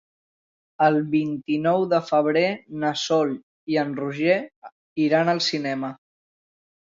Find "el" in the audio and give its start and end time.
0.85-0.95